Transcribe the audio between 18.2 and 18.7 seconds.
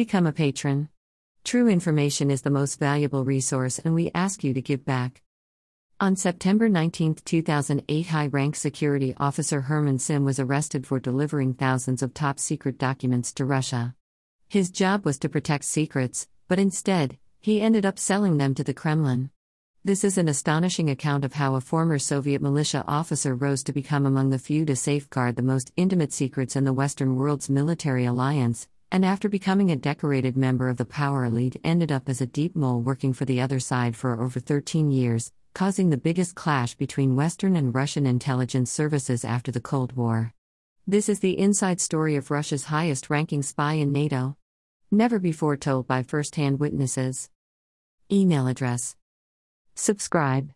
them to